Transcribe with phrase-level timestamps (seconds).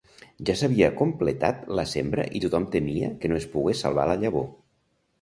[0.49, 4.53] Ja s'havia completat la sembra i tothom temia que no es pogués salvar la llavor.